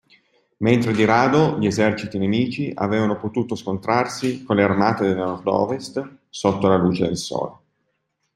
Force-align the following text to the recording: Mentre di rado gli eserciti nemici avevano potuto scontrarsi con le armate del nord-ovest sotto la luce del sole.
Mentre 0.57 0.93
di 0.93 1.05
rado 1.05 1.59
gli 1.59 1.67
eserciti 1.67 2.17
nemici 2.17 2.71
avevano 2.73 3.19
potuto 3.19 3.53
scontrarsi 3.53 4.41
con 4.43 4.55
le 4.55 4.63
armate 4.63 5.05
del 5.05 5.17
nord-ovest 5.17 6.21
sotto 6.27 6.67
la 6.67 6.75
luce 6.75 7.03
del 7.05 7.17
sole. 7.17 7.55